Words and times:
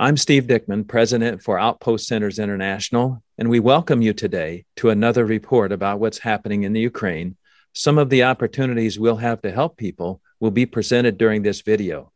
I'm 0.00 0.16
Steve 0.16 0.46
Dickman, 0.46 0.88
President 0.88 1.42
for 1.42 1.58
Outpost 1.58 2.06
Centers 2.06 2.38
International, 2.38 3.22
and 3.36 3.50
we 3.50 3.60
welcome 3.60 4.00
you 4.00 4.14
today 4.14 4.64
to 4.76 4.88
another 4.88 5.26
report 5.26 5.72
about 5.72 6.00
what's 6.00 6.20
happening 6.20 6.62
in 6.62 6.72
the 6.72 6.80
Ukraine. 6.80 7.36
Some 7.74 7.98
of 7.98 8.08
the 8.08 8.22
opportunities 8.22 8.98
we'll 8.98 9.16
have 9.16 9.42
to 9.42 9.52
help 9.52 9.76
people 9.76 10.22
will 10.40 10.52
be 10.52 10.64
presented 10.64 11.18
during 11.18 11.42
this 11.42 11.60
video. 11.60 12.12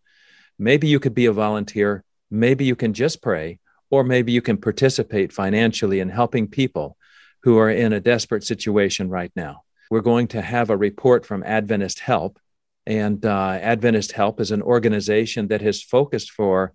Maybe 0.59 0.89
you 0.89 0.99
could 0.99 1.15
be 1.15 1.27
a 1.27 1.33
volunteer, 1.35 2.05
maybe 2.31 2.65
you 2.65 2.75
can 2.75 2.95
just 2.95 3.21
pray, 3.21 3.59
or 3.91 4.03
maybe 4.03 4.33
you 4.33 4.41
can 4.41 4.57
participate 4.57 5.31
financially 5.31 6.01
in 6.01 6.09
helping 6.09 6.49
people 6.49 6.97
who 7.43 7.59
are 7.59 7.71
in 7.71 7.93
a 7.93 8.01
desperate 8.01 8.45
situation 8.45 9.11
right 9.11 9.33
now. 9.37 9.65
We're 9.91 10.01
going 10.01 10.29
to 10.29 10.41
have 10.41 10.71
a 10.71 10.77
report 10.79 11.27
from 11.27 11.43
Adventist 11.43 11.99
Help, 11.99 12.39
and 12.87 13.27
uh, 13.27 13.59
Adventist 13.61 14.13
Help 14.13 14.41
is 14.41 14.53
an 14.53 14.63
organization 14.63 15.49
that 15.49 15.61
has 15.61 15.83
focused 15.83 16.31
for 16.31 16.73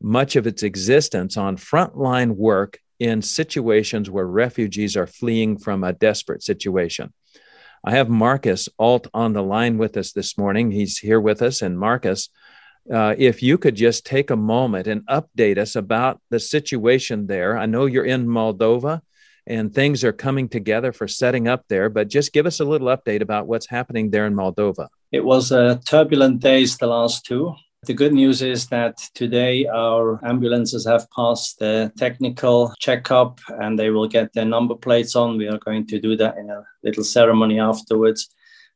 much 0.00 0.36
of 0.36 0.46
its 0.46 0.62
existence 0.62 1.36
on 1.36 1.56
frontline 1.56 2.32
work 2.36 2.78
in 2.98 3.22
situations 3.22 4.10
where 4.10 4.26
refugees 4.26 4.96
are 4.96 5.06
fleeing 5.06 5.58
from 5.58 5.84
a 5.84 5.92
desperate 5.92 6.42
situation. 6.42 7.12
I 7.84 7.92
have 7.92 8.08
Marcus 8.08 8.68
Alt 8.78 9.06
on 9.14 9.32
the 9.32 9.42
line 9.42 9.78
with 9.78 9.96
us 9.96 10.12
this 10.12 10.36
morning. 10.36 10.70
He's 10.70 10.98
here 10.98 11.20
with 11.20 11.42
us. 11.42 11.62
And 11.62 11.78
Marcus, 11.78 12.28
uh, 12.92 13.14
if 13.16 13.42
you 13.42 13.58
could 13.58 13.76
just 13.76 14.04
take 14.04 14.30
a 14.30 14.36
moment 14.36 14.86
and 14.86 15.06
update 15.06 15.58
us 15.58 15.76
about 15.76 16.20
the 16.30 16.40
situation 16.40 17.26
there. 17.26 17.56
I 17.56 17.66
know 17.66 17.86
you're 17.86 18.04
in 18.04 18.26
Moldova 18.26 19.02
and 19.46 19.74
things 19.74 20.04
are 20.04 20.12
coming 20.12 20.48
together 20.48 20.92
for 20.92 21.06
setting 21.08 21.48
up 21.48 21.64
there, 21.68 21.88
but 21.88 22.08
just 22.08 22.32
give 22.32 22.46
us 22.46 22.60
a 22.60 22.64
little 22.64 22.88
update 22.88 23.22
about 23.22 23.46
what's 23.46 23.68
happening 23.68 24.10
there 24.10 24.26
in 24.26 24.34
Moldova. 24.34 24.88
It 25.12 25.24
was 25.24 25.52
uh, 25.52 25.78
turbulent 25.86 26.40
days, 26.40 26.76
the 26.76 26.86
last 26.86 27.24
two. 27.24 27.54
The 27.84 27.94
good 27.94 28.12
news 28.12 28.42
is 28.42 28.66
that 28.68 28.98
today 29.14 29.66
our 29.66 30.18
ambulances 30.24 30.84
have 30.86 31.08
passed 31.12 31.60
the 31.60 31.92
technical 31.96 32.74
checkup 32.80 33.38
and 33.60 33.78
they 33.78 33.90
will 33.90 34.08
get 34.08 34.32
their 34.32 34.44
number 34.44 34.74
plates 34.74 35.14
on. 35.14 35.38
We 35.38 35.46
are 35.46 35.58
going 35.58 35.86
to 35.86 36.00
do 36.00 36.16
that 36.16 36.38
in 36.38 36.50
a 36.50 36.64
little 36.82 37.04
ceremony 37.04 37.60
afterwards. 37.60 38.28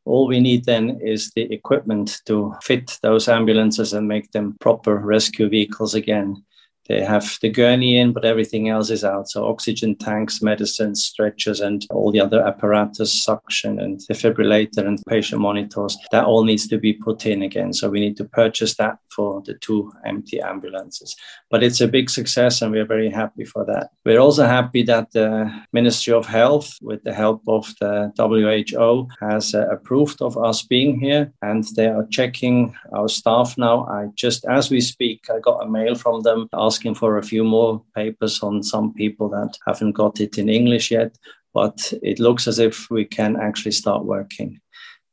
All 0.05 0.29
we 0.29 0.39
need 0.39 0.67
then 0.67 1.01
is 1.03 1.33
the 1.35 1.53
equipment 1.53 2.23
to 2.27 2.55
fit 2.63 2.99
those 3.03 3.29
ambulances 3.29 3.93
and 3.93 4.07
make 4.07 4.31
them 4.31 4.57
proper 4.61 4.97
rescue 4.97 5.49
vehicles 5.49 5.95
again. 5.95 6.45
They 6.93 7.01
have 7.01 7.39
the 7.41 7.49
gurney 7.49 7.97
in, 7.97 8.13
but 8.13 8.27
everything 8.27 8.69
else 8.69 8.91
is 8.91 9.03
out. 9.03 9.31
So 9.31 9.47
oxygen 9.47 9.97
tanks, 9.97 10.43
medicines, 10.43 11.03
stretchers, 11.03 11.59
and 11.59 11.87
all 11.89 12.13
the 12.13 12.21
other 12.21 12.47
apparatus, 12.47 13.11
suction 13.25 13.81
and 13.81 13.99
defibrillator 14.01 14.87
and 14.87 15.03
patient 15.09 15.41
monitors, 15.41 15.97
that 16.11 16.27
all 16.27 16.45
needs 16.45 16.69
to 16.69 16.77
be 16.77 16.93
put 16.93 17.25
in 17.25 17.41
again. 17.41 17.73
So 17.73 17.89
we 17.89 18.01
need 18.01 18.19
to 18.19 18.27
purchase 18.27 18.75
that 18.75 18.99
for 19.09 19.41
the 19.47 19.55
two 19.55 19.91
empty 20.05 20.39
ambulances. 20.41 21.17
But 21.51 21.63
it's 21.63 21.81
a 21.81 21.89
big 21.89 22.11
success 22.11 22.61
and 22.61 22.73
we're 22.73 22.85
very 22.85 23.09
happy 23.09 23.47
for 23.47 23.65
that. 23.65 23.91
We're 24.05 24.21
also 24.21 24.45
happy 24.45 24.83
that 24.83 25.13
the 25.13 25.51
Ministry 25.73 26.13
of 26.13 26.27
Health, 26.27 26.77
with 26.83 27.03
the 27.05 27.15
help 27.15 27.43
of 27.49 27.75
the 27.81 28.13
WHO, 28.19 29.09
has 29.27 29.55
uh, 29.55 29.67
approved 29.71 30.21
of 30.21 30.37
us 30.37 30.63
being 30.63 31.01
here 31.01 31.33
and 31.41 31.65
they 31.75 31.87
are 31.87 32.07
checking 32.11 32.75
our 32.95 33.09
staff 33.09 33.57
now. 33.57 33.87
I 33.87 34.09
just, 34.15 34.45
as 34.45 34.71
we 34.71 34.83
speak, 34.83 35.31
I 35.31 35.39
got 35.39 35.65
a 35.65 35.71
mail 35.71 35.95
from 35.95 36.21
them 36.21 36.49
asking 36.53 36.82
for 36.95 37.17
a 37.17 37.23
few 37.23 37.45
more 37.45 37.83
papers 37.95 38.43
on 38.43 38.63
some 38.63 38.93
people 38.95 39.29
that 39.31 39.57
haven't 39.67 39.93
got 39.93 40.21
it 40.21 40.39
in 40.39 40.49
English 40.49 40.91
yet, 40.91 41.17
but 41.55 41.93
it 42.03 42.19
looks 42.19 42.49
as 42.49 42.59
if 42.59 42.91
we 42.91 43.05
can 43.05 43.37
actually 43.37 43.73
start 43.73 44.05
working. 44.05 44.61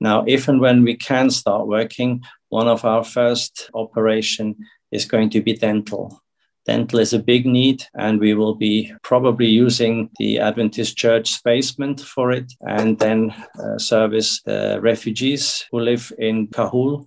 Now, 0.02 0.24
if 0.28 0.48
and 0.48 0.62
when 0.62 0.84
we 0.84 0.96
can 0.96 1.30
start 1.30 1.68
working, 1.68 2.24
one 2.50 2.68
of 2.68 2.86
our 2.86 3.04
first 3.04 3.70
operation 3.74 4.56
is 4.92 5.06
going 5.06 5.30
to 5.32 5.42
be 5.42 5.54
dental. 5.54 6.22
Dental 6.66 7.00
is 7.00 7.14
a 7.14 7.20
big 7.20 7.46
need, 7.46 7.84
and 7.96 8.20
we 8.20 8.34
will 8.34 8.56
be 8.56 8.94
probably 9.04 9.48
using 9.48 10.10
the 10.20 10.40
Adventist 10.40 10.98
Church 10.98 11.44
basement 11.44 12.02
for 12.02 12.32
it, 12.32 12.54
and 12.62 13.00
then 13.00 13.34
uh, 13.60 13.78
service 13.78 14.42
the 14.44 14.80
refugees 14.82 15.66
who 15.72 15.80
live 15.80 16.12
in 16.20 16.48
Cahul 16.48 17.06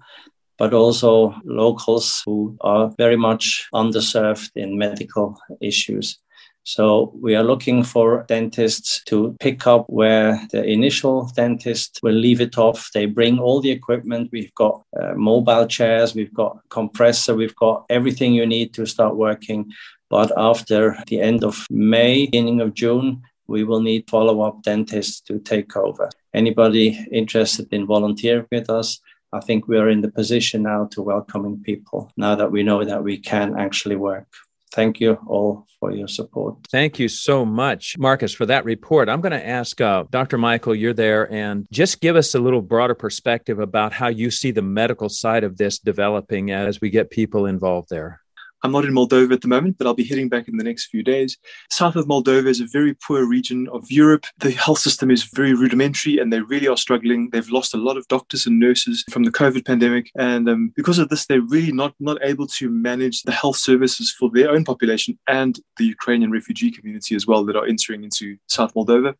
but 0.62 0.72
also 0.72 1.34
locals 1.44 2.22
who 2.24 2.56
are 2.60 2.88
very 2.96 3.16
much 3.16 3.66
underserved 3.74 4.48
in 4.54 4.78
medical 4.78 5.36
issues. 5.60 6.20
So 6.62 7.12
we 7.20 7.34
are 7.34 7.42
looking 7.42 7.82
for 7.82 8.24
dentists 8.28 9.02
to 9.06 9.36
pick 9.40 9.66
up 9.66 9.86
where 9.88 10.38
the 10.52 10.62
initial 10.62 11.28
dentist 11.34 11.98
will 12.04 12.14
leave 12.14 12.40
it 12.40 12.58
off. 12.58 12.90
They 12.94 13.06
bring 13.06 13.40
all 13.40 13.60
the 13.60 13.72
equipment. 13.72 14.30
We've 14.30 14.54
got 14.54 14.84
uh, 14.96 15.14
mobile 15.16 15.66
chairs, 15.66 16.14
we've 16.14 16.32
got 16.32 16.60
compressor, 16.68 17.34
we've 17.34 17.56
got 17.56 17.84
everything 17.90 18.32
you 18.32 18.46
need 18.46 18.72
to 18.74 18.86
start 18.86 19.16
working. 19.16 19.68
But 20.10 20.30
after 20.36 20.96
the 21.08 21.20
end 21.20 21.42
of 21.42 21.66
May, 21.70 22.26
beginning 22.26 22.60
of 22.60 22.74
June, 22.74 23.22
we 23.48 23.64
will 23.64 23.80
need 23.80 24.08
follow-up 24.08 24.62
dentists 24.62 25.20
to 25.22 25.40
take 25.40 25.76
over. 25.76 26.08
Anybody 26.32 27.04
interested 27.10 27.66
in 27.72 27.84
volunteering 27.84 28.46
with 28.52 28.70
us, 28.70 29.00
I 29.32 29.40
think 29.40 29.66
we 29.66 29.78
are 29.78 29.88
in 29.88 30.02
the 30.02 30.10
position 30.10 30.62
now 30.62 30.88
to 30.92 31.02
welcoming 31.02 31.62
people 31.62 32.12
now 32.16 32.34
that 32.34 32.52
we 32.52 32.62
know 32.62 32.84
that 32.84 33.02
we 33.02 33.18
can 33.18 33.58
actually 33.58 33.96
work. 33.96 34.26
Thank 34.72 35.00
you 35.00 35.18
all 35.26 35.66
for 35.78 35.92
your 35.92 36.08
support. 36.08 36.56
Thank 36.70 36.98
you 36.98 37.08
so 37.08 37.44
much, 37.44 37.98
Marcus, 37.98 38.32
for 38.32 38.46
that 38.46 38.64
report. 38.64 39.10
I'm 39.10 39.20
going 39.20 39.32
to 39.32 39.46
ask 39.46 39.78
uh, 39.80 40.04
Dr. 40.10 40.38
Michael, 40.38 40.74
you're 40.74 40.94
there, 40.94 41.30
and 41.30 41.66
just 41.70 42.00
give 42.00 42.16
us 42.16 42.34
a 42.34 42.38
little 42.38 42.62
broader 42.62 42.94
perspective 42.94 43.58
about 43.58 43.92
how 43.92 44.08
you 44.08 44.30
see 44.30 44.50
the 44.50 44.62
medical 44.62 45.10
side 45.10 45.44
of 45.44 45.58
this 45.58 45.78
developing 45.78 46.50
as 46.50 46.80
we 46.80 46.88
get 46.88 47.10
people 47.10 47.44
involved 47.44 47.90
there. 47.90 48.21
I'm 48.62 48.72
not 48.72 48.84
in 48.84 48.92
Moldova 48.92 49.32
at 49.32 49.40
the 49.40 49.48
moment, 49.48 49.76
but 49.78 49.86
I'll 49.86 49.94
be 49.94 50.04
heading 50.04 50.28
back 50.28 50.48
in 50.48 50.56
the 50.56 50.64
next 50.64 50.86
few 50.86 51.02
days. 51.02 51.36
South 51.70 51.96
of 51.96 52.06
Moldova 52.06 52.46
is 52.46 52.60
a 52.60 52.66
very 52.66 52.94
poor 52.94 53.26
region 53.26 53.68
of 53.72 53.90
Europe. 53.90 54.26
The 54.38 54.52
health 54.52 54.78
system 54.78 55.10
is 55.10 55.24
very 55.24 55.52
rudimentary 55.52 56.18
and 56.18 56.32
they 56.32 56.40
really 56.40 56.68
are 56.68 56.76
struggling. 56.76 57.30
They've 57.30 57.50
lost 57.50 57.74
a 57.74 57.78
lot 57.78 57.96
of 57.96 58.06
doctors 58.08 58.46
and 58.46 58.60
nurses 58.60 59.04
from 59.10 59.24
the 59.24 59.32
COVID 59.32 59.66
pandemic. 59.66 60.10
And 60.16 60.48
um, 60.48 60.72
because 60.76 60.98
of 60.98 61.08
this, 61.08 61.26
they're 61.26 61.40
really 61.40 61.72
not, 61.72 61.94
not 61.98 62.18
able 62.22 62.46
to 62.58 62.70
manage 62.70 63.22
the 63.22 63.32
health 63.32 63.56
services 63.56 64.14
for 64.16 64.30
their 64.30 64.50
own 64.50 64.64
population 64.64 65.18
and 65.26 65.58
the 65.76 65.84
Ukrainian 65.84 66.30
refugee 66.30 66.70
community 66.70 67.16
as 67.16 67.26
well 67.26 67.44
that 67.44 67.56
are 67.56 67.66
entering 67.66 68.04
into 68.04 68.36
South 68.46 68.74
Moldova. 68.74 69.14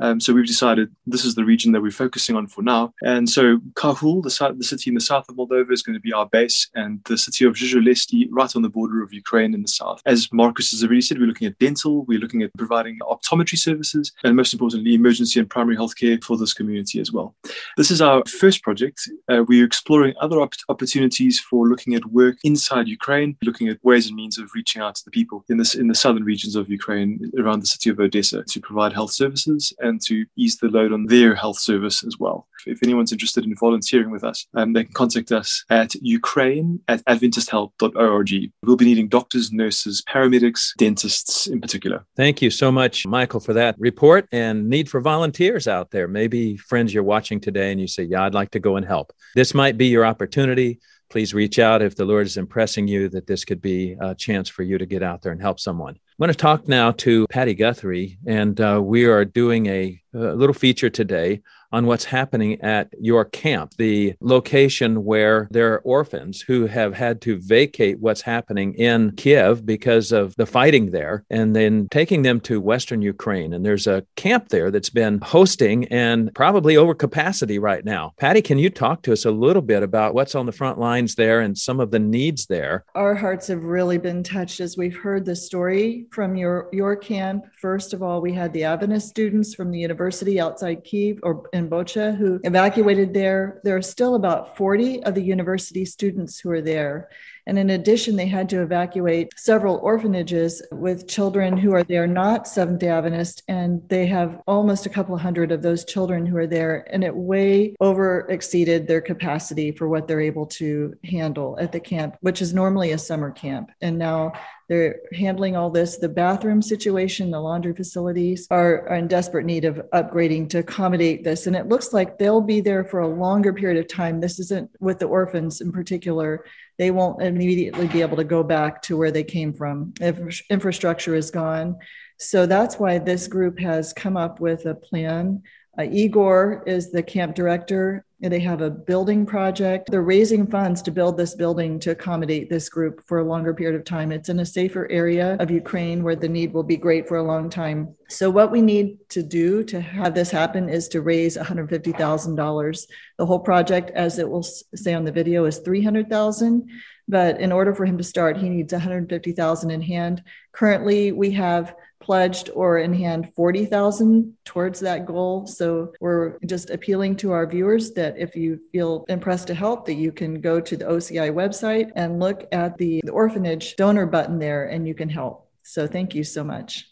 Um, 0.00 0.20
so 0.20 0.32
we've 0.32 0.46
decided 0.46 0.90
this 1.06 1.24
is 1.24 1.34
the 1.34 1.44
region 1.44 1.72
that 1.72 1.80
we're 1.80 1.90
focusing 1.90 2.36
on 2.36 2.46
for 2.46 2.62
now. 2.62 2.92
And 3.02 3.28
so 3.28 3.58
Cahul, 3.74 4.22
the, 4.22 4.54
the 4.56 4.64
city 4.64 4.90
in 4.90 4.94
the 4.94 5.00
south 5.00 5.26
of 5.28 5.36
Moldova, 5.36 5.72
is 5.72 5.82
going 5.82 5.94
to 5.94 6.00
be 6.00 6.12
our 6.12 6.26
base, 6.26 6.68
and 6.74 7.00
the 7.04 7.18
city 7.18 7.44
of 7.44 7.54
Giurgiulești, 7.54 8.28
right 8.30 8.54
on 8.56 8.62
the 8.62 8.68
border 8.68 9.02
of 9.02 9.12
Ukraine 9.12 9.54
in 9.54 9.62
the 9.62 9.68
south. 9.68 10.00
As 10.06 10.28
Marcus 10.32 10.70
has 10.72 10.82
already 10.82 11.00
said, 11.00 11.18
we're 11.18 11.26
looking 11.26 11.46
at 11.46 11.58
dental, 11.58 12.04
we're 12.04 12.18
looking 12.18 12.42
at 12.42 12.50
providing 12.56 12.98
optometry 13.00 13.58
services, 13.58 14.12
and 14.24 14.36
most 14.36 14.52
importantly, 14.52 14.94
emergency 14.94 15.38
and 15.40 15.48
primary 15.48 15.76
healthcare 15.76 16.22
for 16.22 16.36
this 16.36 16.54
community 16.54 17.00
as 17.00 17.12
well. 17.12 17.34
This 17.76 17.90
is 17.90 18.00
our 18.00 18.22
first 18.26 18.62
project. 18.62 19.08
Uh, 19.28 19.44
we're 19.46 19.64
exploring 19.64 20.14
other 20.20 20.40
op- 20.40 20.54
opportunities 20.68 21.40
for 21.40 21.68
looking 21.68 21.94
at 21.94 22.04
work 22.06 22.36
inside 22.44 22.88
Ukraine, 22.88 23.36
looking 23.42 23.68
at 23.68 23.82
ways 23.82 24.06
and 24.06 24.16
means 24.16 24.38
of 24.38 24.50
reaching 24.54 24.82
out 24.82 24.94
to 24.96 25.04
the 25.04 25.10
people 25.10 25.44
in 25.48 25.56
this 25.56 25.74
in 25.74 25.88
the 25.88 25.94
southern 25.94 26.24
regions 26.24 26.56
of 26.56 26.68
Ukraine 26.68 27.30
around 27.38 27.60
the 27.60 27.66
city 27.66 27.90
of 27.90 27.98
Odessa 27.98 28.42
to 28.44 28.60
provide 28.60 28.92
health 28.92 29.12
services 29.12 29.72
and 29.84 30.00
to 30.06 30.24
ease 30.36 30.56
the 30.56 30.68
load 30.68 30.92
on 30.92 31.06
their 31.06 31.34
health 31.34 31.58
service 31.58 32.02
as 32.04 32.18
well. 32.18 32.48
If 32.66 32.82
anyone's 32.82 33.12
interested 33.12 33.44
in 33.44 33.54
volunteering 33.56 34.10
with 34.10 34.24
us, 34.24 34.46
um, 34.54 34.72
they 34.72 34.84
can 34.84 34.92
contact 34.94 35.30
us 35.32 35.64
at 35.68 35.94
ukraine 35.96 36.80
at 36.88 37.04
adventisthelp.org. 37.04 38.52
We'll 38.62 38.76
be 38.76 38.84
needing 38.86 39.08
doctors, 39.08 39.52
nurses, 39.52 40.02
paramedics, 40.08 40.70
dentists 40.78 41.46
in 41.46 41.60
particular. 41.60 42.06
Thank 42.16 42.40
you 42.40 42.50
so 42.50 42.72
much, 42.72 43.06
Michael, 43.06 43.40
for 43.40 43.52
that 43.52 43.76
report 43.78 44.26
and 44.32 44.68
need 44.68 44.88
for 44.88 45.00
volunteers 45.00 45.68
out 45.68 45.90
there. 45.90 46.08
Maybe 46.08 46.56
friends 46.56 46.94
you're 46.94 47.02
watching 47.02 47.38
today 47.38 47.70
and 47.70 47.80
you 47.80 47.86
say, 47.86 48.04
Yeah, 48.04 48.24
I'd 48.24 48.34
like 48.34 48.50
to 48.52 48.60
go 48.60 48.76
and 48.76 48.86
help. 48.86 49.12
This 49.34 49.52
might 49.52 49.76
be 49.76 49.86
your 49.86 50.06
opportunity 50.06 50.80
please 51.10 51.32
reach 51.32 51.60
out 51.60 51.80
if 51.80 51.94
the 51.94 52.04
Lord 52.04 52.26
is 52.26 52.36
impressing 52.36 52.88
you 52.88 53.08
that 53.10 53.28
this 53.28 53.44
could 53.44 53.62
be 53.62 53.96
a 54.00 54.16
chance 54.16 54.48
for 54.48 54.64
you 54.64 54.78
to 54.78 54.86
get 54.86 55.02
out 55.02 55.22
there 55.22 55.30
and 55.30 55.40
help 55.40 55.60
someone. 55.60 55.96
I'm 56.16 56.26
going 56.26 56.32
to 56.32 56.38
talk 56.38 56.68
now 56.68 56.92
to 56.92 57.26
Patty 57.26 57.54
Guthrie, 57.54 58.18
and 58.24 58.60
uh, 58.60 58.80
we 58.80 59.04
are 59.06 59.24
doing 59.24 59.66
a, 59.66 60.00
a 60.14 60.18
little 60.18 60.54
feature 60.54 60.88
today 60.88 61.42
on 61.74 61.86
what's 61.86 62.04
happening 62.04 62.60
at 62.60 62.88
your 63.00 63.24
camp, 63.24 63.74
the 63.78 64.14
location 64.20 65.04
where 65.04 65.48
there 65.50 65.72
are 65.72 65.78
orphans 65.80 66.40
who 66.40 66.66
have 66.66 66.94
had 66.94 67.20
to 67.20 67.36
vacate 67.40 67.98
what's 67.98 68.22
happening 68.22 68.74
in 68.74 69.10
Kiev 69.16 69.66
because 69.66 70.12
of 70.12 70.36
the 70.36 70.46
fighting 70.46 70.92
there, 70.92 71.24
and 71.30 71.56
then 71.56 71.88
taking 71.90 72.22
them 72.22 72.38
to 72.38 72.60
Western 72.60 73.02
Ukraine. 73.02 73.52
And 73.52 73.66
there's 73.66 73.88
a 73.88 74.06
camp 74.14 74.50
there 74.50 74.70
that's 74.70 74.88
been 74.88 75.18
hosting 75.20 75.88
and 75.88 76.32
probably 76.32 76.76
over 76.76 76.94
capacity 76.94 77.58
right 77.58 77.84
now. 77.84 78.12
Patty, 78.18 78.40
can 78.40 78.58
you 78.58 78.70
talk 78.70 79.02
to 79.02 79.12
us 79.12 79.24
a 79.24 79.32
little 79.32 79.62
bit 79.62 79.82
about 79.82 80.14
what's 80.14 80.36
on 80.36 80.46
the 80.46 80.52
front 80.52 80.78
lines 80.78 81.16
there 81.16 81.40
and 81.40 81.58
some 81.58 81.80
of 81.80 81.90
the 81.90 81.98
needs 81.98 82.46
there? 82.46 82.84
Our 82.94 83.16
hearts 83.16 83.48
have 83.48 83.64
really 83.64 83.98
been 83.98 84.22
touched 84.22 84.60
as 84.60 84.76
we've 84.76 84.96
heard 84.96 85.24
the 85.24 85.34
story 85.34 86.06
from 86.12 86.36
your, 86.36 86.68
your 86.72 86.94
camp. 86.94 87.46
First 87.60 87.92
of 87.92 88.00
all, 88.00 88.20
we 88.20 88.32
had 88.32 88.52
the 88.52 88.62
Adventist 88.62 89.08
students 89.08 89.56
from 89.56 89.72
the 89.72 89.80
university 89.80 90.40
outside 90.40 90.84
Kiev 90.84 91.18
or 91.24 91.42
in 91.52 91.63
who 92.12 92.40
evacuated 92.44 93.14
there. 93.14 93.60
There 93.64 93.76
are 93.76 93.82
still 93.82 94.14
about 94.14 94.56
40 94.56 95.02
of 95.04 95.14
the 95.14 95.22
university 95.22 95.84
students 95.84 96.38
who 96.38 96.50
are 96.50 96.62
there. 96.62 97.08
And 97.46 97.58
in 97.58 97.70
addition, 97.70 98.16
they 98.16 98.26
had 98.26 98.48
to 98.50 98.62
evacuate 98.62 99.32
several 99.36 99.76
orphanages 99.78 100.62
with 100.72 101.08
children 101.08 101.56
who 101.56 101.72
are 101.72 101.84
there 101.84 102.06
not 102.06 102.48
Seventh 102.48 102.80
day 102.80 102.88
Adventist. 102.88 103.42
And 103.48 103.86
they 103.88 104.06
have 104.06 104.40
almost 104.46 104.86
a 104.86 104.90
couple 104.90 105.16
hundred 105.16 105.52
of 105.52 105.62
those 105.62 105.84
children 105.84 106.24
who 106.24 106.36
are 106.36 106.46
there. 106.46 106.86
And 106.90 107.04
it 107.04 107.14
way 107.14 107.74
over 107.80 108.20
exceeded 108.30 108.86
their 108.86 109.00
capacity 109.00 109.72
for 109.72 109.88
what 109.88 110.08
they're 110.08 110.20
able 110.20 110.46
to 110.46 110.94
handle 111.04 111.58
at 111.60 111.72
the 111.72 111.80
camp, 111.80 112.16
which 112.20 112.40
is 112.40 112.54
normally 112.54 112.92
a 112.92 112.98
summer 112.98 113.30
camp. 113.30 113.70
And 113.80 113.98
now 113.98 114.32
they're 114.68 115.00
handling 115.12 115.56
all 115.56 115.70
this. 115.70 115.98
The 115.98 116.08
bathroom 116.08 116.62
situation, 116.62 117.30
the 117.30 117.40
laundry 117.40 117.74
facilities 117.74 118.46
are, 118.50 118.88
are, 118.88 118.96
in 118.96 119.08
desperate 119.08 119.44
need 119.44 119.64
of 119.64 119.76
upgrading 119.92 120.48
to 120.50 120.58
accommodate 120.58 121.22
this. 121.22 121.46
And 121.46 121.54
it 121.54 121.68
looks 121.68 121.92
like 121.92 122.18
they'll 122.18 122.40
be 122.40 122.60
there 122.60 122.84
for 122.84 123.00
a 123.00 123.08
longer 123.08 123.52
period 123.52 123.78
of 123.78 123.88
time. 123.88 124.20
This 124.20 124.38
isn't 124.38 124.70
with 124.80 124.98
the 124.98 125.06
orphans 125.06 125.60
in 125.60 125.70
particular. 125.70 126.44
They 126.78 126.90
won't 126.90 127.22
immediately 127.22 127.88
be 127.88 128.02
able 128.02 128.16
to 128.16 128.24
go 128.24 128.42
back 128.42 128.82
to 128.82 128.96
where 128.96 129.10
they 129.10 129.24
came 129.24 129.52
from. 129.52 129.94
If 130.00 130.42
infrastructure 130.50 131.14
is 131.14 131.30
gone. 131.30 131.76
So 132.18 132.46
that's 132.46 132.76
why 132.78 132.98
this 132.98 133.28
group 133.28 133.58
has 133.58 133.92
come 133.92 134.16
up 134.16 134.40
with 134.40 134.66
a 134.66 134.74
plan 134.74 135.42
uh, 135.78 135.82
Igor 135.82 136.62
is 136.66 136.90
the 136.90 137.02
camp 137.02 137.34
director. 137.34 138.04
They 138.20 138.40
have 138.40 138.62
a 138.62 138.70
building 138.70 139.26
project. 139.26 139.90
They're 139.90 140.02
raising 140.02 140.46
funds 140.46 140.80
to 140.82 140.90
build 140.90 141.16
this 141.16 141.34
building 141.34 141.78
to 141.80 141.90
accommodate 141.90 142.48
this 142.48 142.70
group 142.70 143.02
for 143.06 143.18
a 143.18 143.24
longer 143.24 143.52
period 143.52 143.78
of 143.78 143.84
time. 143.84 144.12
It's 144.12 144.30
in 144.30 144.40
a 144.40 144.46
safer 144.46 144.90
area 144.90 145.36
of 145.40 145.50
Ukraine 145.50 146.02
where 146.02 146.16
the 146.16 146.28
need 146.28 146.54
will 146.54 146.62
be 146.62 146.78
great 146.78 147.06
for 147.06 147.18
a 147.18 147.22
long 147.22 147.50
time. 147.50 147.94
So, 148.08 148.30
what 148.30 148.50
we 148.50 148.62
need 148.62 148.98
to 149.10 149.22
do 149.22 149.62
to 149.64 149.80
have 149.80 150.14
this 150.14 150.30
happen 150.30 150.68
is 150.68 150.88
to 150.88 151.02
raise 151.02 151.36
$150,000. 151.36 152.86
The 153.18 153.26
whole 153.26 153.40
project, 153.40 153.90
as 153.90 154.18
it 154.18 154.28
will 154.28 154.42
say 154.42 154.94
on 154.94 155.04
the 155.04 155.12
video, 155.12 155.44
is 155.44 155.58
300,000. 155.58 156.70
But 157.08 157.40
in 157.40 157.52
order 157.52 157.74
for 157.74 157.84
him 157.84 157.98
to 157.98 158.04
start, 158.04 158.36
he 158.36 158.48
needs 158.48 158.72
150,000 158.72 159.70
in 159.70 159.82
hand. 159.82 160.22
Currently, 160.52 161.12
we 161.12 161.30
have 161.32 161.74
pledged 162.00 162.50
or 162.54 162.78
in 162.78 162.92
hand 162.92 163.32
40,000 163.34 164.36
towards 164.44 164.80
that 164.80 165.06
goal. 165.06 165.46
So 165.46 165.92
we're 166.00 166.38
just 166.46 166.70
appealing 166.70 167.16
to 167.16 167.32
our 167.32 167.46
viewers 167.46 167.92
that 167.92 168.18
if 168.18 168.36
you 168.36 168.60
feel 168.72 169.06
impressed 169.08 169.46
to 169.48 169.54
help, 169.54 169.86
that 169.86 169.94
you 169.94 170.12
can 170.12 170.40
go 170.40 170.60
to 170.60 170.76
the 170.76 170.84
OCI 170.84 171.32
website 171.32 171.90
and 171.96 172.20
look 172.20 172.46
at 172.52 172.76
the, 172.76 173.00
the 173.04 173.12
orphanage 173.12 173.76
donor 173.76 174.06
button 174.06 174.38
there 174.38 174.66
and 174.66 174.86
you 174.86 174.94
can 174.94 175.08
help. 175.08 175.48
So 175.62 175.86
thank 175.86 176.14
you 176.14 176.24
so 176.24 176.44
much. 176.44 176.90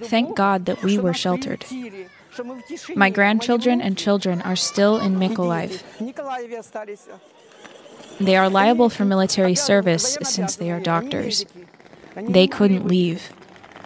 Thank 0.00 0.36
God 0.36 0.64
that 0.64 0.82
we 0.82 0.98
were 0.98 1.14
sheltered. 1.14 1.64
My 2.96 3.10
grandchildren 3.10 3.80
and 3.80 3.96
children 3.96 4.42
are 4.42 4.56
still 4.56 4.98
in 4.98 5.16
Mykolaiv. 5.16 5.82
They 8.20 8.36
are 8.36 8.48
liable 8.48 8.88
for 8.88 9.04
military 9.04 9.54
service 9.54 10.18
since 10.22 10.56
they 10.56 10.70
are 10.70 10.80
doctors. 10.80 11.44
They 12.16 12.46
couldn't 12.46 12.86
leave. 12.86 13.32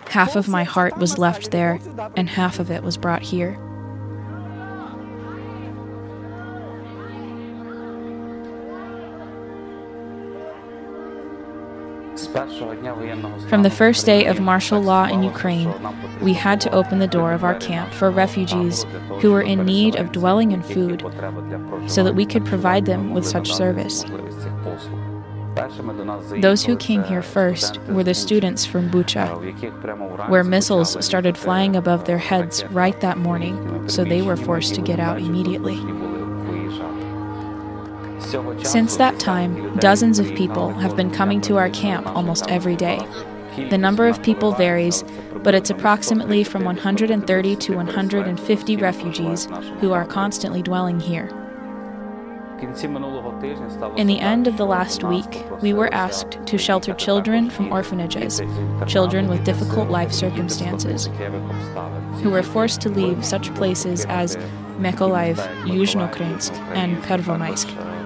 Half 0.09 0.37
of 0.37 0.49
my 0.49 0.65
heart 0.65 0.99
was 0.99 1.19
left 1.19 1.50
there, 1.50 1.79
and 2.17 2.29
half 2.29 2.59
of 2.59 2.71
it 2.71 2.82
was 2.82 2.97
brought 2.97 3.23
here. 3.23 3.59
From 12.32 13.62
the 13.65 13.71
first 13.71 14.06
day 14.06 14.27
of 14.27 14.41
martial 14.41 14.81
law 14.81 15.06
in 15.06 15.23
Ukraine, 15.25 15.73
we 16.21 16.32
had 16.32 16.61
to 16.61 16.71
open 16.71 17.00
the 17.00 17.09
door 17.09 17.32
of 17.32 17.43
our 17.43 17.56
camp 17.56 17.93
for 17.93 18.11
refugees 18.11 18.85
who 19.21 19.32
were 19.32 19.43
in 19.43 19.65
need 19.65 19.97
of 19.97 20.12
dwelling 20.12 20.53
and 20.53 20.65
food 20.65 21.00
so 21.88 22.05
that 22.05 22.15
we 22.15 22.25
could 22.25 22.44
provide 22.44 22.87
them 22.87 23.11
with 23.11 23.27
such 23.27 23.53
service. 23.53 24.05
Those 26.41 26.65
who 26.65 26.77
came 26.77 27.03
here 27.03 27.23
first 27.23 27.81
were 27.88 28.05
the 28.05 28.15
students 28.15 28.65
from 28.65 28.88
Bucha, 28.91 30.29
where 30.29 30.44
missiles 30.44 31.05
started 31.05 31.37
flying 31.37 31.75
above 31.75 32.05
their 32.05 32.19
heads 32.19 32.65
right 32.67 32.99
that 33.00 33.19
morning, 33.19 33.88
so 33.88 34.05
they 34.05 34.23
were 34.23 34.37
forced 34.37 34.77
to 34.77 34.82
get 34.82 35.00
out 35.00 35.19
immediately. 35.19 35.77
Since 38.64 38.96
that 38.96 39.19
time, 39.19 39.76
dozens 39.76 40.19
of 40.19 40.34
people 40.34 40.72
have 40.75 40.96
been 40.96 41.11
coming 41.11 41.40
to 41.43 41.56
our 41.56 41.70
camp 41.70 42.06
almost 42.06 42.49
every 42.50 42.76
day. 42.76 43.00
The 43.70 43.78
number 43.78 44.06
of 44.06 44.22
people 44.22 44.52
varies, 44.52 45.05
but 45.43 45.55
it's 45.55 45.70
approximately 45.70 46.44
from 46.44 46.64
130 46.64 47.56
to 47.56 47.76
150 47.76 48.76
refugees 48.76 49.49
who 49.81 49.93
are 49.93 50.06
constantly 50.06 50.62
dwelling 50.62 51.00
here. 51.00 51.28
In 52.61 54.06
the 54.06 54.19
end 54.20 54.46
of 54.46 54.58
the 54.58 54.67
last 54.67 55.02
week, 55.02 55.44
we 55.62 55.72
were 55.72 55.93
asked 55.94 56.38
to 56.44 56.58
shelter 56.58 56.93
children 56.93 57.49
from 57.49 57.72
orphanages, 57.72 58.43
children 58.87 59.28
with 59.28 59.44
difficult 59.44 59.88
life 59.88 60.12
circumstances, 60.12 61.08
who 62.22 62.31
were 62.31 62.43
forced 62.43 62.82
to 62.82 62.90
leave 62.90 63.25
such 63.25 63.52
places 63.55 64.05
as 64.06 64.37
Mykolaiv, 64.78 65.37
Yuzhnoukrainsk, 65.64 66.52
and 66.75 67.02
Pervomaisk. 67.02 68.00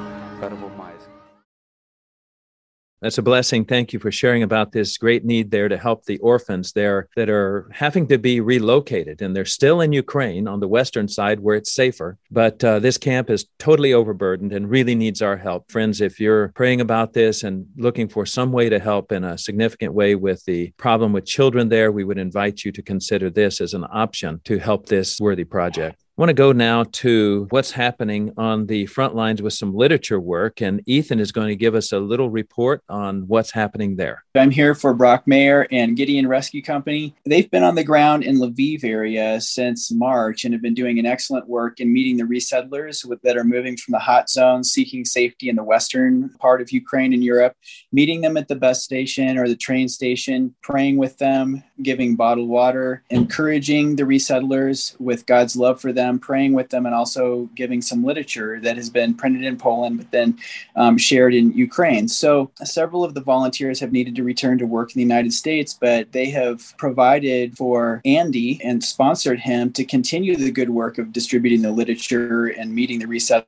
That's 3.05 3.19
a 3.19 3.23
blessing. 3.23 3.67
Thank 3.67 3.93
you 3.93 3.99
for 3.99 4.11
sharing 4.11 4.43
about 4.43 4.73
this 4.73 4.97
great 4.97 5.27
need 5.27 5.51
there 5.51 5.69
to 5.69 5.77
help 5.77 6.07
the 6.07 6.17
orphans 6.21 6.73
there 6.73 7.07
that 7.17 7.29
are 7.29 7.69
having 7.71 8.07
to 8.09 8.17
be 8.17 8.41
relocated. 8.41 9.21
And 9.21 9.37
they're 9.37 9.45
still 9.45 9.83
in 9.83 9.93
Ukraine 9.93 10.49
on 10.49 10.61
the 10.61 10.69
western 10.69 11.07
side 11.07 11.41
where 11.41 11.55
it's 11.55 11.75
safer. 11.75 12.17
But 12.31 12.65
uh, 12.65 12.79
this 12.79 12.97
camp 12.97 13.29
is 13.29 13.45
totally 13.59 13.93
overburdened 13.93 14.55
and 14.55 14.71
really 14.71 14.95
needs 14.95 15.21
our 15.21 15.37
help. 15.37 15.71
Friends, 15.71 16.01
if 16.01 16.19
you're 16.19 16.49
praying 16.55 16.81
about 16.81 17.13
this 17.13 17.43
and 17.43 17.67
looking 17.77 18.09
for 18.09 18.25
some 18.25 18.53
way 18.53 18.71
to 18.71 18.79
help 18.79 19.13
in 19.13 19.23
a 19.23 19.37
significant 19.37 19.93
way 19.93 20.15
with 20.15 20.43
the 20.47 20.73
problem 20.79 21.13
with 21.13 21.27
children 21.27 21.69
there, 21.69 21.93
we 21.93 22.05
would 22.05 22.17
invite 22.17 22.65
you 22.65 22.73
to 22.73 22.81
consider 22.81 23.29
this 23.29 23.61
as 23.61 23.75
an 23.75 23.85
option 23.93 24.41
to 24.45 24.59
help 24.59 24.87
this 24.87 25.21
worthy 25.21 25.45
project. 25.45 26.04
I 26.17 26.23
want 26.23 26.31
to 26.31 26.35
go 26.35 26.53
now 26.53 26.85
to 26.85 27.49
what's 27.51 27.73
happening 27.73 28.35
on 28.37 28.67
the 28.67 28.87
front 28.87 29.17
lines 29.17 29.43
with 29.43 29.53
some 29.53 29.75
literature 29.75 30.21
work, 30.21 30.63
and 30.63 30.81
Ethan 30.87 31.19
is 31.19 31.33
going 31.33 31.49
to 31.49 31.57
give 31.57 31.75
us 31.75 31.91
a 31.91 31.99
little 31.99 32.31
report 32.31 32.85
on 32.89 33.27
what's 33.27 33.51
happening 33.51 33.97
there. 33.97 34.23
I'm 34.37 34.53
here 34.53 34.77
for 34.77 34.95
Brock 34.95 35.27
Mayer 35.27 35.67
and 35.73 35.97
Gideon 35.97 36.29
Rescue 36.29 36.63
Company. 36.63 37.17
They've 37.27 37.51
been 37.51 37.65
on 37.65 37.75
the 37.75 37.83
ground 37.83 38.23
in 38.23 38.39
Lviv 38.39 38.85
area 38.85 39.41
since 39.41 39.91
March 39.91 40.45
and 40.45 40.55
have 40.55 40.63
been 40.63 40.73
doing 40.73 41.01
an 41.01 41.07
excellent 41.07 41.49
work 41.49 41.81
in 41.81 41.93
meeting 41.93 42.17
the 42.17 42.23
resettlers 42.23 43.05
with, 43.05 43.21
that 43.23 43.37
are 43.37 43.43
moving 43.43 43.77
from 43.77 43.91
the 43.91 43.99
hot 43.99 44.31
zones, 44.31 44.71
seeking 44.71 45.05
safety 45.05 45.49
in 45.49 45.57
the 45.57 45.65
western 45.65 46.29
part 46.39 46.61
of 46.61 46.71
Ukraine 46.71 47.13
and 47.13 47.25
Europe, 47.25 47.57
meeting 47.91 48.21
them 48.21 48.37
at 48.37 48.47
the 48.47 48.55
bus 48.55 48.85
station 48.85 49.37
or 49.37 49.49
the 49.49 49.57
train 49.57 49.89
station, 49.89 50.55
praying 50.63 50.97
with 50.97 51.19
them, 51.19 51.65
giving 51.83 52.15
bottled 52.15 52.49
water, 52.49 53.03
encouraging 53.11 53.97
the 53.97 54.05
resettlers 54.05 54.95
with 55.01 55.27
God's 55.27 55.57
love 55.57 55.81
for 55.81 55.93
them 55.93 56.04
them, 56.05 56.19
praying 56.19 56.53
with 56.53 56.69
them, 56.71 56.87
and 56.87 56.95
also 56.95 57.49
giving 57.55 57.81
some 57.83 58.05
literature 58.05 58.61
that 58.61 58.77
has 58.77 58.91
been 58.91 59.15
printed 59.15 59.45
in 59.45 59.57
Poland 59.57 59.99
but 59.99 60.11
then 60.11 60.39
um, 60.77 60.99
shared 60.99 61.35
in 61.35 61.53
Ukraine. 61.53 62.07
So 62.09 62.51
several 62.63 63.03
of 63.05 63.15
the 63.15 63.21
volunteers 63.21 63.81
have 63.81 63.93
needed 63.93 64.15
to 64.17 64.23
return 64.23 64.59
to 64.59 64.67
work 64.67 64.91
in 64.91 64.99
the 64.99 65.15
United 65.15 65.33
States, 65.33 65.75
but 65.75 66.13
they 66.13 66.29
have 66.31 66.77
provided 66.77 67.57
for 67.57 68.01
Andy 68.05 68.61
and 68.63 68.83
sponsored 68.83 69.41
him 69.41 69.73
to 69.73 69.85
continue 69.85 70.37
the 70.37 70.51
good 70.51 70.71
work 70.71 70.99
of 70.99 71.13
distributing 71.13 71.63
the 71.63 71.71
literature 71.71 72.47
and 72.47 72.75
meeting 72.75 72.99
the 72.99 73.07
reset 73.07 73.47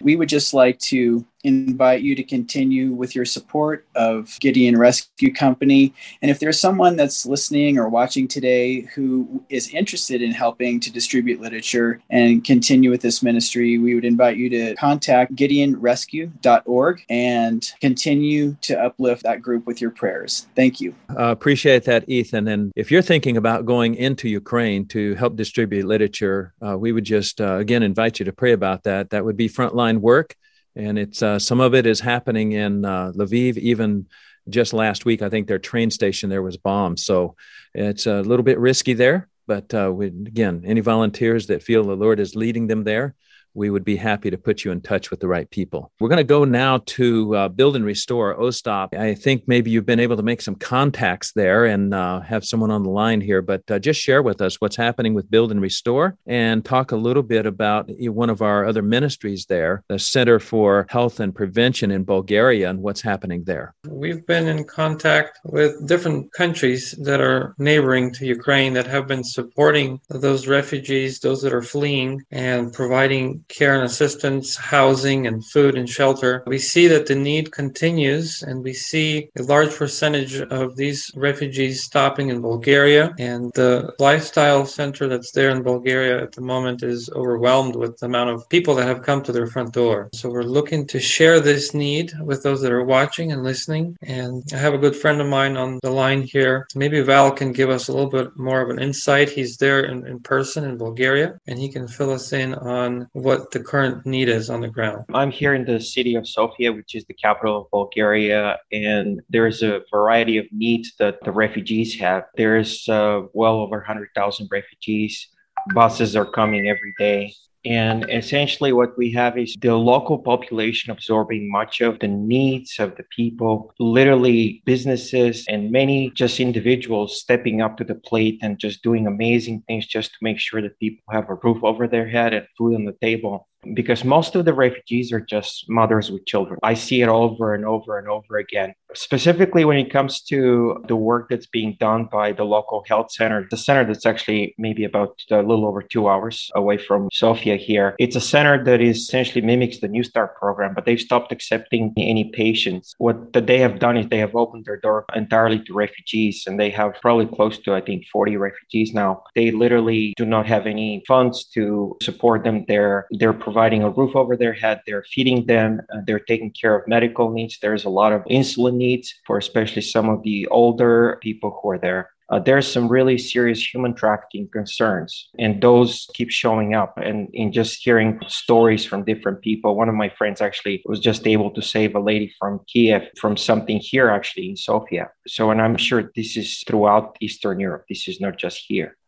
we 0.00 0.16
would 0.16 0.28
just 0.28 0.52
like 0.52 0.78
to 0.80 1.24
invite 1.44 2.02
you 2.02 2.14
to 2.14 2.22
continue 2.22 2.92
with 2.92 3.14
your 3.14 3.24
support 3.24 3.86
of 3.94 4.36
Gideon 4.40 4.76
Rescue 4.76 5.32
Company. 5.32 5.94
And 6.20 6.30
if 6.30 6.40
there's 6.40 6.60
someone 6.60 6.96
that's 6.96 7.24
listening 7.24 7.78
or 7.78 7.88
watching 7.88 8.26
today 8.26 8.80
who 8.94 9.44
is 9.48 9.68
interested 9.72 10.20
in 10.20 10.32
helping 10.32 10.80
to 10.80 10.92
distribute 10.92 11.40
literature 11.40 12.00
and 12.10 12.44
continue 12.44 12.90
with 12.90 13.02
this 13.02 13.22
ministry, 13.22 13.78
we 13.78 13.94
would 13.94 14.04
invite 14.04 14.36
you 14.36 14.50
to 14.50 14.74
contact 14.76 15.34
GideonRescue.org 15.36 17.04
and 17.08 17.72
continue 17.80 18.56
to 18.62 18.80
uplift 18.80 19.22
that 19.22 19.40
group 19.40 19.66
with 19.66 19.80
your 19.80 19.90
prayers. 19.90 20.46
Thank 20.56 20.80
you. 20.80 20.94
Uh, 21.10 21.30
appreciate 21.30 21.84
that, 21.84 22.08
Ethan. 22.08 22.48
And 22.48 22.72
if 22.74 22.90
you're 22.90 23.02
thinking 23.02 23.36
about 23.36 23.64
going 23.64 23.94
into 23.94 24.28
Ukraine 24.28 24.86
to 24.86 25.14
help 25.14 25.36
distribute 25.36 25.86
literature, 25.86 26.52
uh, 26.66 26.76
we 26.76 26.92
would 26.92 27.04
just 27.04 27.40
uh, 27.40 27.54
again 27.54 27.82
invite 27.82 28.18
you 28.18 28.24
to 28.24 28.32
pray 28.32 28.52
about 28.52 28.82
that. 28.84 29.10
That 29.10 29.24
would 29.28 29.36
be 29.36 29.48
frontline 29.48 29.98
work, 29.98 30.34
and 30.74 30.98
it's 30.98 31.22
uh, 31.22 31.38
some 31.38 31.60
of 31.60 31.74
it 31.74 31.86
is 31.86 32.00
happening 32.00 32.52
in 32.52 32.84
uh, 32.84 33.12
Lviv. 33.14 33.58
Even 33.58 34.06
just 34.48 34.72
last 34.72 35.04
week, 35.04 35.20
I 35.20 35.28
think 35.28 35.46
their 35.46 35.58
train 35.58 35.90
station 35.90 36.30
there 36.30 36.42
was 36.42 36.56
bombed, 36.56 36.98
so 36.98 37.36
it's 37.74 38.06
a 38.06 38.22
little 38.22 38.42
bit 38.42 38.58
risky 38.58 38.94
there. 38.94 39.28
But 39.46 39.72
uh, 39.74 39.92
we, 39.94 40.06
again, 40.06 40.62
any 40.64 40.80
volunteers 40.80 41.46
that 41.48 41.62
feel 41.62 41.84
the 41.84 41.94
Lord 41.94 42.20
is 42.20 42.34
leading 42.34 42.68
them 42.68 42.84
there, 42.84 43.14
we 43.58 43.68
would 43.70 43.84
be 43.84 43.96
happy 43.96 44.30
to 44.30 44.38
put 44.38 44.64
you 44.64 44.70
in 44.70 44.80
touch 44.80 45.10
with 45.10 45.20
the 45.20 45.28
right 45.28 45.50
people. 45.50 45.90
We're 45.98 46.08
going 46.08 46.18
to 46.18 46.24
go 46.24 46.44
now 46.44 46.78
to 46.86 47.34
uh, 47.34 47.48
Build 47.48 47.74
and 47.74 47.84
Restore, 47.84 48.36
OSTOP. 48.36 48.96
I 48.96 49.14
think 49.14 49.42
maybe 49.46 49.70
you've 49.70 49.84
been 49.84 50.00
able 50.00 50.16
to 50.16 50.22
make 50.22 50.40
some 50.40 50.54
contacts 50.54 51.32
there 51.32 51.66
and 51.66 51.92
uh, 51.92 52.20
have 52.20 52.44
someone 52.44 52.70
on 52.70 52.84
the 52.84 52.90
line 52.90 53.20
here, 53.20 53.42
but 53.42 53.68
uh, 53.68 53.78
just 53.80 54.00
share 54.00 54.22
with 54.22 54.40
us 54.40 54.60
what's 54.60 54.76
happening 54.76 55.12
with 55.12 55.30
Build 55.30 55.50
and 55.50 55.60
Restore 55.60 56.16
and 56.26 56.64
talk 56.64 56.92
a 56.92 56.96
little 56.96 57.24
bit 57.24 57.46
about 57.46 57.90
one 57.98 58.30
of 58.30 58.40
our 58.40 58.64
other 58.64 58.82
ministries 58.82 59.46
there, 59.46 59.82
the 59.88 59.98
Center 59.98 60.38
for 60.38 60.86
Health 60.88 61.18
and 61.18 61.34
Prevention 61.34 61.90
in 61.90 62.04
Bulgaria, 62.04 62.70
and 62.70 62.80
what's 62.80 63.02
happening 63.02 63.42
there. 63.44 63.74
We've 63.88 64.24
been 64.24 64.46
in 64.46 64.64
contact 64.64 65.40
with 65.44 65.84
different 65.86 66.32
countries 66.32 66.92
that 67.02 67.20
are 67.20 67.54
neighboring 67.58 68.12
to 68.14 68.26
Ukraine 68.26 68.74
that 68.74 68.86
have 68.86 69.08
been 69.08 69.24
supporting 69.24 70.00
those 70.08 70.46
refugees, 70.46 71.18
those 71.18 71.42
that 71.42 71.52
are 71.52 71.62
fleeing, 71.62 72.22
and 72.30 72.72
providing 72.72 73.44
care 73.48 73.74
and 73.74 73.84
assistance, 73.84 74.56
housing, 74.56 75.26
and 75.26 75.44
food 75.44 75.76
and 75.76 75.88
shelter. 75.88 76.42
We 76.46 76.58
see 76.58 76.86
that 76.88 77.06
the 77.06 77.14
need 77.14 77.52
continues, 77.52 78.42
and 78.42 78.62
we 78.62 78.72
see 78.72 79.30
a 79.38 79.42
large 79.42 79.74
percentage 79.74 80.40
of 80.40 80.76
these 80.76 81.10
refugees 81.16 81.82
stopping 81.82 82.28
in 82.28 82.40
Bulgaria. 82.40 83.14
And 83.18 83.50
the 83.54 83.92
lifestyle 83.98 84.66
center 84.66 85.08
that's 85.08 85.32
there 85.32 85.50
in 85.50 85.62
Bulgaria 85.62 86.22
at 86.22 86.32
the 86.32 86.42
moment 86.42 86.82
is 86.82 87.10
overwhelmed 87.14 87.76
with 87.76 87.98
the 87.98 88.06
amount 88.06 88.30
of 88.30 88.48
people 88.48 88.74
that 88.76 88.86
have 88.86 89.02
come 89.02 89.22
to 89.22 89.32
their 89.32 89.46
front 89.46 89.72
door. 89.72 90.10
So 90.14 90.30
we're 90.30 90.42
looking 90.42 90.86
to 90.88 91.00
share 91.00 91.40
this 91.40 91.74
need 91.74 92.12
with 92.22 92.42
those 92.42 92.60
that 92.62 92.72
are 92.72 92.84
watching 92.84 93.32
and 93.32 93.42
listening. 93.42 93.96
And 94.02 94.42
I 94.52 94.58
have 94.58 94.74
a 94.74 94.78
good 94.84 94.96
friend 94.96 95.20
of 95.20 95.26
mine 95.26 95.56
on 95.56 95.78
the 95.82 95.90
line 95.90 96.22
here. 96.22 96.66
Maybe 96.74 97.00
Val 97.00 97.30
can 97.30 97.52
give 97.52 97.70
us 97.70 97.88
a 97.88 97.92
little 97.92 98.10
bit 98.10 98.36
more 98.36 98.60
of 98.60 98.70
an 98.70 98.80
insight. 98.80 99.30
He's 99.30 99.56
there 99.56 99.80
in, 99.84 100.06
in 100.06 100.20
person 100.20 100.64
in 100.64 100.78
Bulgaria, 100.78 101.38
and 101.46 101.58
he 101.58 101.68
can 101.68 101.86
fill 101.88 102.10
us 102.10 102.32
in 102.32 102.54
on 102.54 103.08
what 103.12 103.37
the 103.50 103.60
current 103.60 104.04
need 104.06 104.28
is 104.28 104.50
on 104.50 104.60
the 104.60 104.68
ground. 104.68 105.04
I'm 105.14 105.30
here 105.30 105.54
in 105.54 105.64
the 105.64 105.80
city 105.80 106.14
of 106.14 106.28
Sofia, 106.28 106.72
which 106.72 106.94
is 106.94 107.04
the 107.06 107.14
capital 107.14 107.62
of 107.62 107.70
Bulgaria, 107.70 108.58
and 108.72 109.20
there's 109.28 109.62
a 109.62 109.82
variety 109.90 110.38
of 110.38 110.46
needs 110.52 110.94
that 110.98 111.16
the 111.24 111.32
refugees 111.32 111.98
have. 112.00 112.24
There's 112.36 112.88
uh, 112.88 113.22
well 113.32 113.56
over 113.56 113.78
100,000 113.78 114.48
refugees. 114.50 115.28
Buses 115.74 116.16
are 116.16 116.26
coming 116.26 116.68
every 116.68 116.94
day. 116.98 117.34
And 117.64 118.08
essentially, 118.10 118.72
what 118.72 118.96
we 118.96 119.12
have 119.12 119.36
is 119.36 119.56
the 119.60 119.76
local 119.76 120.18
population 120.18 120.90
absorbing 120.90 121.50
much 121.50 121.80
of 121.80 121.98
the 121.98 122.08
needs 122.08 122.78
of 122.78 122.96
the 122.96 123.04
people, 123.14 123.72
literally, 123.78 124.62
businesses 124.64 125.44
and 125.48 125.70
many 125.70 126.10
just 126.10 126.40
individuals 126.40 127.20
stepping 127.20 127.60
up 127.60 127.76
to 127.78 127.84
the 127.84 127.94
plate 127.94 128.38
and 128.42 128.58
just 128.58 128.82
doing 128.82 129.06
amazing 129.06 129.62
things 129.66 129.86
just 129.86 130.10
to 130.12 130.18
make 130.22 130.38
sure 130.38 130.62
that 130.62 130.78
people 130.78 131.02
have 131.10 131.28
a 131.28 131.34
roof 131.42 131.62
over 131.64 131.88
their 131.88 132.08
head 132.08 132.32
and 132.32 132.46
food 132.56 132.74
on 132.74 132.84
the 132.84 132.96
table 133.00 133.48
because 133.74 134.04
most 134.04 134.34
of 134.36 134.44
the 134.44 134.54
refugees 134.54 135.12
are 135.12 135.20
just 135.20 135.68
mothers 135.68 136.10
with 136.10 136.26
children. 136.26 136.58
I 136.62 136.74
see 136.74 137.02
it 137.02 137.08
over 137.08 137.54
and 137.54 137.64
over 137.64 137.98
and 137.98 138.08
over 138.08 138.36
again. 138.36 138.72
Specifically, 138.94 139.64
when 139.64 139.76
it 139.76 139.92
comes 139.92 140.22
to 140.22 140.82
the 140.88 140.96
work 140.96 141.28
that's 141.28 141.46
being 141.46 141.76
done 141.78 142.08
by 142.10 142.32
the 142.32 142.44
local 142.44 142.84
health 142.88 143.12
center, 143.12 143.46
the 143.50 143.56
center 143.56 143.84
that's 143.84 144.06
actually 144.06 144.54
maybe 144.56 144.84
about 144.84 145.20
a 145.30 145.42
little 145.42 145.66
over 145.66 145.82
two 145.82 146.08
hours 146.08 146.50
away 146.54 146.78
from 146.78 147.08
Sofia 147.12 147.56
here. 147.56 147.94
It's 147.98 148.16
a 148.16 148.20
center 148.20 148.62
that 148.64 148.80
is 148.80 148.98
essentially 148.98 149.42
mimics 149.42 149.80
the 149.80 149.88
New 149.88 150.02
Start 150.02 150.36
program, 150.36 150.72
but 150.74 150.86
they've 150.86 151.00
stopped 151.00 151.32
accepting 151.32 151.92
any 151.98 152.30
patients. 152.32 152.94
What 152.98 153.32
they 153.34 153.58
have 153.58 153.78
done 153.78 153.98
is 153.98 154.08
they 154.08 154.18
have 154.18 154.34
opened 154.34 154.64
their 154.64 154.78
door 154.78 155.04
entirely 155.14 155.62
to 155.64 155.74
refugees, 155.74 156.44
and 156.46 156.58
they 156.58 156.70
have 156.70 156.94
probably 157.02 157.26
close 157.26 157.58
to, 157.58 157.74
I 157.74 157.82
think, 157.82 158.06
40 158.06 158.36
refugees 158.36 158.94
now. 158.94 159.22
They 159.34 159.50
literally 159.50 160.14
do 160.16 160.24
not 160.24 160.46
have 160.46 160.66
any 160.66 161.02
funds 161.06 161.44
to 161.54 161.96
support 162.02 162.42
them. 162.42 162.64
They're, 162.66 163.06
they're 163.10 163.32
providing 163.34 163.82
a 163.82 163.90
roof 163.90 164.16
over 164.16 164.36
their 164.36 164.54
head, 164.54 164.80
they're 164.86 165.04
feeding 165.04 165.44
them, 165.46 165.80
uh, 165.92 165.98
they're 166.06 166.20
taking 166.20 166.52
care 166.52 166.76
of 166.76 166.88
medical 166.88 167.30
needs. 167.30 167.58
There's 167.60 167.84
a 167.84 167.90
lot 167.90 168.12
of 168.12 168.24
insulin 168.24 168.77
needs 168.78 169.14
for 169.26 169.38
especially 169.38 169.82
some 169.82 170.08
of 170.08 170.22
the 170.22 170.46
older 170.48 171.18
people 171.22 171.58
who 171.60 171.70
are 171.70 171.78
there. 171.78 172.10
Uh, 172.30 172.38
there's 172.38 172.70
some 172.70 172.88
really 172.88 173.16
serious 173.16 173.72
human 173.72 173.94
trafficking 173.94 174.46
concerns, 174.52 175.30
and 175.38 175.62
those 175.62 176.06
keep 176.12 176.30
showing 176.30 176.74
up. 176.74 176.92
And 176.98 177.28
in 177.32 177.52
just 177.52 177.82
hearing 177.82 178.20
stories 178.28 178.84
from 178.84 179.04
different 179.04 179.40
people, 179.40 179.74
one 179.74 179.88
of 179.88 179.94
my 179.94 180.10
friends 180.10 180.42
actually 180.42 180.82
was 180.84 181.00
just 181.00 181.26
able 181.26 181.50
to 181.52 181.62
save 181.62 181.94
a 181.94 182.00
lady 182.00 182.30
from 182.38 182.60
Kiev 182.68 183.08
from 183.18 183.38
something 183.38 183.78
here, 183.80 184.10
actually 184.10 184.50
in 184.50 184.56
Sofia. 184.56 185.08
So, 185.26 185.50
and 185.50 185.62
I'm 185.62 185.78
sure 185.78 186.12
this 186.14 186.36
is 186.36 186.62
throughout 186.66 187.16
Eastern 187.20 187.60
Europe. 187.60 187.86
This 187.88 188.08
is 188.08 188.20
not 188.20 188.36
just 188.36 188.62
here 188.68 188.98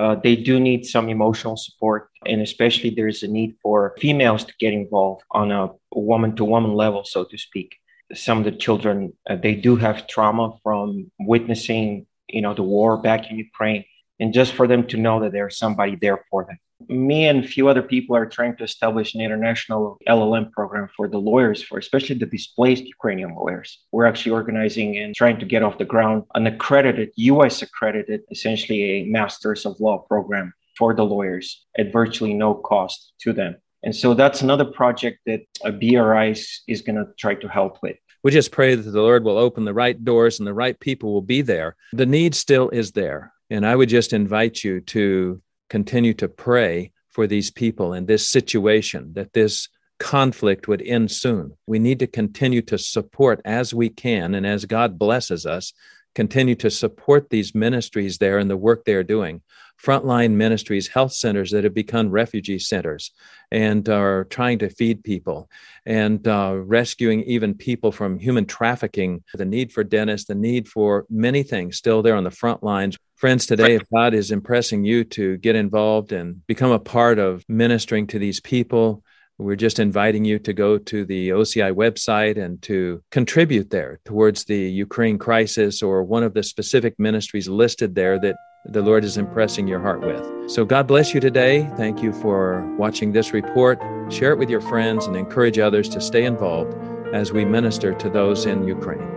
uh, 0.00 0.14
they 0.14 0.34
do 0.34 0.58
need 0.58 0.86
some 0.86 1.10
emotional 1.10 1.56
support. 1.56 2.08
And 2.26 2.40
especially 2.40 2.90
there's 2.90 3.22
a 3.22 3.28
need 3.28 3.56
for 3.62 3.94
females 3.98 4.44
to 4.44 4.52
get 4.58 4.72
involved 4.72 5.22
on 5.30 5.52
a 5.52 5.68
woman 5.92 6.36
to 6.36 6.44
woman 6.44 6.74
level, 6.74 7.04
so 7.04 7.24
to 7.24 7.36
speak. 7.36 7.76
Some 8.14 8.38
of 8.38 8.44
the 8.44 8.52
children, 8.52 9.12
uh, 9.28 9.36
they 9.36 9.54
do 9.54 9.76
have 9.76 10.06
trauma 10.06 10.56
from 10.62 11.10
witnessing, 11.18 12.06
you 12.28 12.42
know, 12.42 12.54
the 12.54 12.62
war 12.62 12.96
back 12.96 13.30
in 13.30 13.38
Ukraine. 13.38 13.84
And 14.18 14.34
just 14.34 14.52
for 14.52 14.66
them 14.66 14.86
to 14.88 14.96
know 14.96 15.20
that 15.20 15.32
there's 15.32 15.56
somebody 15.56 15.96
there 15.96 16.24
for 16.30 16.44
them 16.44 16.58
me 16.88 17.26
and 17.26 17.44
a 17.44 17.48
few 17.48 17.68
other 17.68 17.82
people 17.82 18.16
are 18.16 18.26
trying 18.26 18.56
to 18.56 18.64
establish 18.64 19.14
an 19.14 19.20
international 19.20 19.98
LLM 20.08 20.50
program 20.52 20.88
for 20.96 21.08
the 21.08 21.18
lawyers, 21.18 21.62
for 21.62 21.78
especially 21.78 22.16
the 22.16 22.26
displaced 22.26 22.84
Ukrainian 22.84 23.34
lawyers. 23.34 23.78
We're 23.92 24.06
actually 24.06 24.32
organizing 24.32 24.98
and 24.98 25.14
trying 25.14 25.38
to 25.40 25.46
get 25.46 25.62
off 25.62 25.78
the 25.78 25.84
ground 25.84 26.24
an 26.34 26.46
accredited, 26.46 27.10
US 27.16 27.62
accredited, 27.62 28.22
essentially 28.30 28.82
a 28.82 29.04
master's 29.06 29.66
of 29.66 29.78
law 29.80 29.98
program 29.98 30.52
for 30.78 30.94
the 30.94 31.04
lawyers 31.04 31.64
at 31.78 31.92
virtually 31.92 32.34
no 32.34 32.54
cost 32.54 33.12
to 33.20 33.32
them. 33.32 33.56
And 33.82 33.94
so 33.94 34.14
that's 34.14 34.42
another 34.42 34.64
project 34.64 35.20
that 35.26 35.40
a 35.64 35.72
BRI 35.72 36.30
is, 36.68 36.82
going 36.82 36.96
to 36.96 37.06
try 37.18 37.34
to 37.34 37.48
help 37.48 37.78
with. 37.82 37.96
We 38.22 38.30
just 38.30 38.52
pray 38.52 38.74
that 38.74 38.82
the 38.82 39.00
Lord 39.00 39.24
will 39.24 39.38
open 39.38 39.64
the 39.64 39.72
right 39.72 40.02
doors 40.04 40.38
and 40.38 40.46
the 40.46 40.54
right 40.54 40.78
people 40.78 41.12
will 41.12 41.22
be 41.22 41.40
there. 41.40 41.76
The 41.92 42.06
need 42.06 42.34
still 42.34 42.68
is 42.68 42.92
there. 42.92 43.32
And 43.48 43.66
I 43.66 43.74
would 43.74 43.88
just 43.88 44.12
invite 44.12 44.62
you 44.62 44.80
to 44.82 45.40
continue 45.70 46.14
to 46.14 46.28
pray 46.28 46.92
for 47.08 47.26
these 47.26 47.50
people 47.50 47.94
in 47.94 48.06
this 48.06 48.28
situation, 48.28 49.14
that 49.14 49.32
this 49.32 49.68
conflict 49.98 50.68
would 50.68 50.82
end 50.82 51.10
soon. 51.10 51.56
We 51.66 51.78
need 51.78 51.98
to 52.00 52.06
continue 52.06 52.62
to 52.62 52.78
support 52.78 53.40
as 53.44 53.74
we 53.74 53.88
can 53.88 54.34
and 54.34 54.46
as 54.46 54.64
God 54.64 54.98
blesses 54.98 55.46
us, 55.46 55.72
continue 56.14 56.54
to 56.56 56.70
support 56.70 57.30
these 57.30 57.54
ministries 57.54 58.18
there 58.18 58.38
and 58.38 58.50
the 58.50 58.56
work 58.56 58.84
they're 58.84 59.04
doing. 59.04 59.42
Frontline 59.82 60.32
ministries, 60.32 60.88
health 60.88 61.12
centers 61.12 61.50
that 61.52 61.64
have 61.64 61.74
become 61.74 62.10
refugee 62.10 62.58
centers 62.58 63.12
and 63.50 63.88
are 63.88 64.24
trying 64.24 64.58
to 64.60 64.70
feed 64.70 65.02
people 65.02 65.50
and 65.84 66.26
uh, 66.28 66.54
rescuing 66.56 67.22
even 67.24 67.54
people 67.54 67.92
from 67.92 68.18
human 68.18 68.46
trafficking. 68.46 69.24
The 69.34 69.44
need 69.44 69.72
for 69.72 69.84
dentists, 69.84 70.28
the 70.28 70.34
need 70.34 70.68
for 70.68 71.06
many 71.10 71.42
things 71.42 71.76
still 71.76 72.02
there 72.02 72.16
on 72.16 72.24
the 72.24 72.30
front 72.30 72.62
lines. 72.62 72.96
Friends, 73.16 73.46
today, 73.46 73.74
if 73.74 73.82
God 73.94 74.14
is 74.14 74.30
impressing 74.30 74.84
you 74.84 75.04
to 75.04 75.36
get 75.38 75.56
involved 75.56 76.12
and 76.12 76.46
become 76.46 76.70
a 76.70 76.78
part 76.78 77.18
of 77.18 77.44
ministering 77.48 78.06
to 78.08 78.18
these 78.18 78.40
people, 78.40 79.02
we're 79.40 79.56
just 79.56 79.78
inviting 79.78 80.24
you 80.24 80.38
to 80.40 80.52
go 80.52 80.78
to 80.78 81.04
the 81.04 81.30
OCI 81.30 81.74
website 81.74 82.42
and 82.42 82.60
to 82.62 83.02
contribute 83.10 83.70
there 83.70 83.98
towards 84.04 84.44
the 84.44 84.58
Ukraine 84.58 85.18
crisis 85.18 85.82
or 85.82 86.02
one 86.02 86.22
of 86.22 86.34
the 86.34 86.42
specific 86.42 86.98
ministries 86.98 87.48
listed 87.48 87.94
there 87.94 88.18
that 88.20 88.36
the 88.64 88.82
Lord 88.82 89.04
is 89.04 89.16
impressing 89.16 89.66
your 89.66 89.80
heart 89.80 90.00
with. 90.00 90.50
So, 90.50 90.64
God 90.64 90.86
bless 90.86 91.14
you 91.14 91.20
today. 91.20 91.70
Thank 91.76 92.02
you 92.02 92.12
for 92.12 92.66
watching 92.76 93.12
this 93.12 93.32
report. 93.32 93.80
Share 94.10 94.32
it 94.32 94.38
with 94.38 94.50
your 94.50 94.60
friends 94.60 95.06
and 95.06 95.16
encourage 95.16 95.58
others 95.58 95.88
to 95.90 96.00
stay 96.00 96.24
involved 96.24 96.74
as 97.14 97.32
we 97.32 97.44
minister 97.44 97.94
to 97.94 98.10
those 98.10 98.46
in 98.46 98.66
Ukraine. 98.66 99.08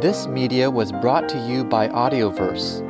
This 0.00 0.26
media 0.26 0.70
was 0.70 0.92
brought 0.92 1.28
to 1.28 1.46
you 1.46 1.62
by 1.62 1.88
AudioVerse, 1.88 2.80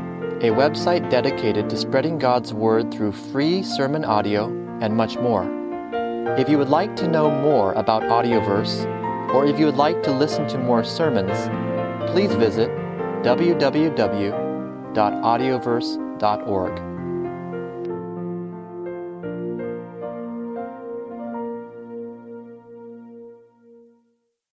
a 0.45 0.51
website 0.51 1.11
dedicated 1.11 1.69
to 1.71 1.77
spreading 1.77 2.19
God's 2.19 2.55
Word 2.55 2.95
through 2.95 3.13
free 3.13 3.65
sermon 3.65 4.05
audio 4.05 4.47
and 4.81 4.97
much 4.97 5.17
more. 5.19 5.45
If 6.39 6.49
you 6.49 6.57
would 6.57 6.69
like 6.69 6.95
to 6.97 7.09
know 7.09 7.31
more 7.31 7.73
about 7.73 8.03
AudioVerse, 8.05 9.35
or 9.35 9.45
if 9.45 9.59
you 9.59 9.67
would 9.67 9.77
like 9.77 10.05
to 10.05 10.13
listen 10.13 10.47
to 10.49 10.59
more 10.59 10.85
sermons, 10.85 11.37
please 12.13 12.33
visit 12.35 12.71
www.audioverse.org. 14.95 16.90